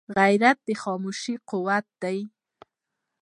غیرت 0.17 0.57
د 0.67 0.69
خاموشۍ 0.83 1.35
قوت 1.49 1.85
دی 2.01 2.19